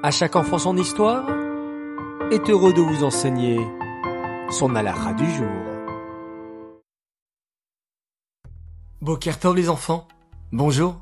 À 0.00 0.12
chaque 0.12 0.36
enfant 0.36 0.58
son 0.58 0.76
histoire 0.76 1.28
est 2.30 2.48
heureux 2.48 2.72
de 2.72 2.80
vous 2.80 3.02
enseigner 3.02 3.58
son 4.48 4.76
halakha 4.76 5.12
du 5.14 5.28
jour. 5.28 5.48
Bokertov 9.00 9.56
les 9.56 9.68
enfants, 9.68 10.06
bonjour. 10.52 11.00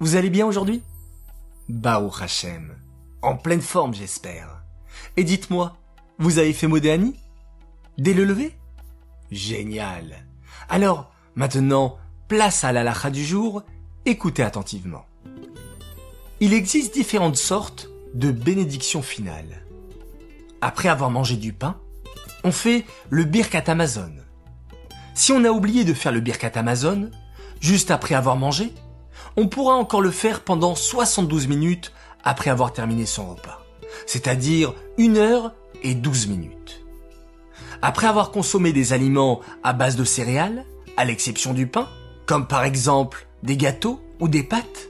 Vous 0.00 0.16
allez 0.16 0.28
bien 0.28 0.46
aujourd'hui? 0.46 0.82
Baruch 1.70 2.20
Hashem. 2.20 2.76
En 3.22 3.36
pleine 3.38 3.62
forme 3.62 3.94
j'espère. 3.94 4.62
Et 5.16 5.24
dites-moi, 5.24 5.74
vous 6.18 6.36
avez 6.36 6.52
fait 6.52 6.66
Modéani 6.66 7.18
Dès 7.96 8.12
le 8.12 8.24
lever? 8.24 8.54
Génial. 9.30 10.26
Alors, 10.68 11.10
maintenant, 11.36 11.96
place 12.28 12.64
à 12.64 12.72
l'halakha 12.72 13.08
du 13.08 13.24
jour, 13.24 13.62
écoutez 14.04 14.42
attentivement. 14.42 15.06
Il 16.40 16.52
existe 16.52 16.92
différentes 16.92 17.36
sortes 17.36 17.88
de 18.16 18.30
bénédiction 18.30 19.02
finale. 19.02 19.62
Après 20.62 20.88
avoir 20.88 21.10
mangé 21.10 21.36
du 21.36 21.52
pain, 21.52 21.76
on 22.44 22.52
fait 22.52 22.84
le 23.10 23.24
Birkat 23.24 23.64
Amazon. 23.66 24.10
Si 25.14 25.32
on 25.32 25.44
a 25.44 25.50
oublié 25.50 25.84
de 25.84 25.92
faire 25.92 26.12
le 26.12 26.20
Birkat 26.20 26.52
Amazon, 26.54 27.10
juste 27.60 27.90
après 27.90 28.14
avoir 28.14 28.36
mangé, 28.36 28.72
on 29.36 29.48
pourra 29.48 29.74
encore 29.74 30.00
le 30.00 30.10
faire 30.10 30.40
pendant 30.40 30.74
72 30.74 31.46
minutes 31.46 31.92
après 32.24 32.50
avoir 32.50 32.72
terminé 32.72 33.04
son 33.04 33.30
repas. 33.30 33.62
C'est-à-dire 34.06 34.74
1 34.98 35.16
heure 35.16 35.52
et 35.82 35.94
12 35.94 36.28
minutes. 36.28 36.84
Après 37.82 38.06
avoir 38.06 38.30
consommé 38.30 38.72
des 38.72 38.94
aliments 38.94 39.40
à 39.62 39.74
base 39.74 39.96
de 39.96 40.04
céréales, 40.04 40.64
à 40.96 41.04
l'exception 41.04 41.52
du 41.52 41.66
pain, 41.66 41.86
comme 42.24 42.46
par 42.46 42.64
exemple 42.64 43.26
des 43.42 43.58
gâteaux 43.58 44.00
ou 44.20 44.28
des 44.28 44.42
pâtes. 44.42 44.88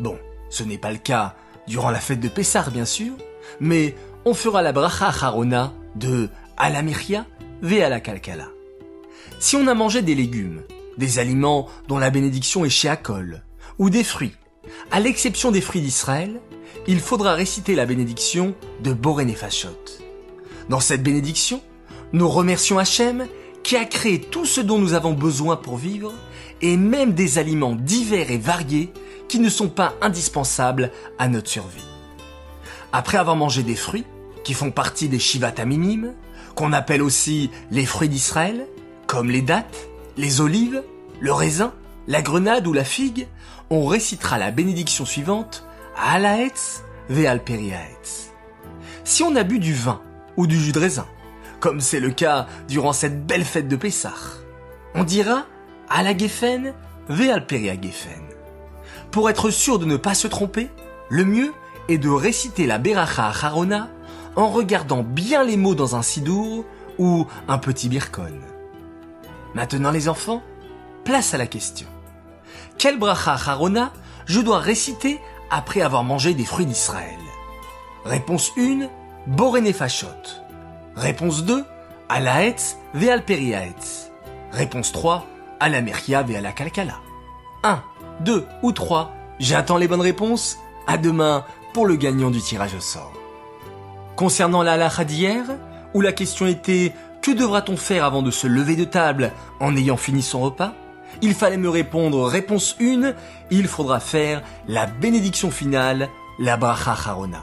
Bon, 0.00 0.18
ce 0.48 0.64
n'est 0.64 0.78
pas 0.78 0.90
le 0.90 0.98
cas 0.98 1.36
durant 1.66 1.90
la 1.90 2.00
fête 2.00 2.20
de 2.20 2.28
Pessah 2.28 2.68
bien 2.70 2.84
sûr, 2.84 3.12
mais 3.60 3.94
on 4.24 4.34
fera 4.34 4.62
la 4.62 4.72
bracha 4.72 5.08
harona 5.08 5.72
de 5.96 6.28
ve 7.62 7.88
la 7.88 8.00
kalkala. 8.00 8.48
Si 9.38 9.56
on 9.56 9.66
a 9.66 9.74
mangé 9.74 10.02
des 10.02 10.14
légumes, 10.14 10.62
des 10.98 11.18
aliments 11.18 11.66
dont 11.88 11.98
la 11.98 12.10
bénédiction 12.10 12.64
est 12.64 12.70
chez 12.70 12.88
Akol, 12.88 13.42
ou 13.78 13.90
des 13.90 14.04
fruits, 14.04 14.36
à 14.90 15.00
l'exception 15.00 15.50
des 15.50 15.60
fruits 15.60 15.80
d'Israël, 15.80 16.40
il 16.86 17.00
faudra 17.00 17.34
réciter 17.34 17.74
la 17.74 17.86
bénédiction 17.86 18.54
de 18.82 18.92
Borénéphachot. 18.92 19.68
Dans 20.68 20.80
cette 20.80 21.02
bénédiction, 21.02 21.62
nous 22.12 22.28
remercions 22.28 22.78
Hachem 22.78 23.26
qui 23.62 23.76
a 23.76 23.84
créé 23.84 24.20
tout 24.20 24.46
ce 24.46 24.60
dont 24.60 24.78
nous 24.78 24.94
avons 24.94 25.12
besoin 25.12 25.56
pour 25.56 25.76
vivre 25.76 26.12
et 26.62 26.76
même 26.76 27.12
des 27.12 27.38
aliments 27.38 27.74
divers 27.74 28.30
et 28.30 28.38
variés 28.38 28.92
qui 29.30 29.38
ne 29.38 29.48
sont 29.48 29.68
pas 29.68 29.94
indispensables 30.00 30.90
à 31.16 31.28
notre 31.28 31.48
survie. 31.48 31.86
Après 32.92 33.16
avoir 33.16 33.36
mangé 33.36 33.62
des 33.62 33.76
fruits, 33.76 34.04
qui 34.42 34.54
font 34.54 34.72
partie 34.72 35.08
des 35.08 35.20
shivat 35.20 35.64
minimes, 35.64 36.14
qu'on 36.56 36.72
appelle 36.72 37.00
aussi 37.00 37.48
les 37.70 37.86
fruits 37.86 38.08
d'Israël, 38.08 38.66
comme 39.06 39.30
les 39.30 39.40
dattes, 39.40 39.88
les 40.16 40.40
olives, 40.40 40.82
le 41.20 41.32
raisin, 41.32 41.72
la 42.08 42.22
grenade 42.22 42.66
ou 42.66 42.72
la 42.72 42.82
figue, 42.82 43.28
on 43.70 43.86
récitera 43.86 44.36
la 44.36 44.50
bénédiction 44.50 45.04
suivante 45.04 45.64
Alaetz 45.96 46.82
ve'al 47.08 47.44
periaetz. 47.44 48.32
Si 49.04 49.22
on 49.22 49.36
a 49.36 49.44
bu 49.44 49.60
du 49.60 49.74
vin 49.74 50.00
ou 50.36 50.48
du 50.48 50.58
jus 50.58 50.72
de 50.72 50.80
raisin, 50.80 51.06
comme 51.60 51.80
c'est 51.80 52.00
le 52.00 52.10
cas 52.10 52.48
durant 52.68 52.92
cette 52.92 53.26
belle 53.26 53.44
fête 53.44 53.68
de 53.68 53.76
Pessah, 53.76 54.12
on 54.96 55.04
dira 55.04 55.46
à 55.88 56.02
la 56.02 56.18
Geffen 56.18 56.74
ve'al 57.08 57.46
Geffen. 57.48 58.39
Pour 59.10 59.28
être 59.30 59.50
sûr 59.50 59.78
de 59.78 59.84
ne 59.84 59.96
pas 59.96 60.14
se 60.14 60.28
tromper, 60.28 60.70
le 61.08 61.24
mieux 61.24 61.52
est 61.88 61.98
de 61.98 62.08
réciter 62.08 62.66
la 62.66 62.78
Beracha 62.78 63.26
Harona 63.26 63.88
en 64.36 64.48
regardant 64.48 65.02
bien 65.02 65.42
les 65.44 65.56
mots 65.56 65.74
dans 65.74 65.96
un 65.96 66.02
sidour 66.02 66.64
ou 66.98 67.26
un 67.48 67.58
petit 67.58 67.88
birkon. 67.88 68.40
Maintenant 69.54 69.90
les 69.90 70.08
enfants, 70.08 70.42
place 71.04 71.34
à 71.34 71.38
la 71.38 71.46
question. 71.46 71.88
Quel 72.78 72.98
bracha 72.98 73.32
Harona 73.32 73.92
je 74.26 74.40
dois 74.40 74.58
réciter 74.58 75.20
après 75.50 75.80
avoir 75.80 76.04
mangé 76.04 76.34
des 76.34 76.44
fruits 76.44 76.66
d'Israël? 76.66 77.18
Réponse 78.04 78.52
1, 78.56 78.88
Borené 79.26 79.72
Fachot. 79.72 80.06
Réponse 80.94 81.44
2, 81.44 81.64
Alaetz 82.08 82.76
ve'al 82.94 83.24
Periaetz. 83.24 84.10
Réponse 84.52 84.92
3, 84.92 85.26
Alameria 85.58 86.22
ve'ala 86.22 86.52
Kalkala. 86.52 87.00
1, 87.64 87.82
2 88.20 88.46
ou 88.62 88.72
3. 88.72 89.12
J'attends 89.38 89.76
les 89.76 89.88
bonnes 89.88 90.00
réponses. 90.00 90.58
À 90.86 90.98
demain 90.98 91.44
pour 91.72 91.86
le 91.86 91.96
gagnant 91.96 92.30
du 92.30 92.40
tirage 92.40 92.74
au 92.74 92.80
sort. 92.80 93.12
Concernant 94.16 94.62
la 94.62 94.72
halakha 94.72 95.04
d'hier, 95.04 95.44
où 95.94 96.00
la 96.00 96.12
question 96.12 96.46
était 96.46 96.92
que 97.22 97.30
devra-t-on 97.30 97.76
faire 97.76 98.04
avant 98.04 98.22
de 98.22 98.30
se 98.30 98.46
lever 98.46 98.76
de 98.76 98.84
table 98.84 99.32
en 99.60 99.76
ayant 99.76 99.96
fini 99.96 100.22
son 100.22 100.40
repas? 100.40 100.72
Il 101.22 101.34
fallait 101.34 101.56
me 101.56 101.68
répondre 101.68 102.24
réponse 102.24 102.76
1, 102.80 103.12
il 103.50 103.68
faudra 103.68 104.00
faire 104.00 104.42
la 104.68 104.86
bénédiction 104.86 105.50
finale, 105.50 106.08
la 106.38 106.56
bracha 106.56 106.92
harona. 106.92 107.42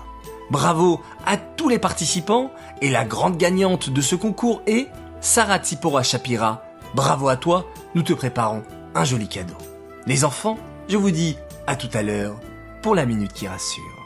Bravo 0.50 1.02
à 1.26 1.38
tous 1.38 1.70
les 1.70 1.80
participants 1.80 2.52
et 2.82 2.90
la 2.90 3.06
grande 3.06 3.38
gagnante 3.38 3.90
de 3.90 4.02
ce 4.02 4.16
concours 4.16 4.62
est 4.66 4.88
Sarah 5.20 5.60
Tsipora 5.60 6.04
Shapira. 6.04 6.64
Bravo 6.96 7.28
à 7.28 7.36
toi, 7.36 7.66
nous 7.96 8.04
te 8.04 8.14
préparons 8.14 8.64
un 8.96 9.04
joli 9.04 9.28
cadeau. 9.28 9.67
Les 10.08 10.24
enfants, 10.24 10.58
je 10.88 10.96
vous 10.96 11.12
dis 11.12 11.38
à 11.68 11.76
tout 11.76 11.90
à 11.94 12.02
l'heure 12.02 12.40
pour 12.82 12.96
la 12.96 13.06
minute 13.06 13.34
qui 13.34 13.46
rassure. 13.46 13.97